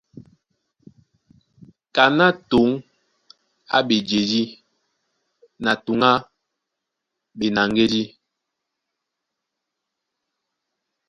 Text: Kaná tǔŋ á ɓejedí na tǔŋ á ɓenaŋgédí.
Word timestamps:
Kaná 1.95 2.27
tǔŋ 2.49 2.69
á 3.75 3.77
ɓejedí 3.87 4.41
na 5.63 5.71
tǔŋ 5.85 5.99
á 6.09 6.13
ɓenaŋgédí. 7.37 8.03